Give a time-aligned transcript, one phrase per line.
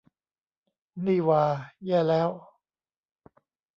[1.05, 1.43] นี่หว่า
[1.85, 2.29] แย่แล้ว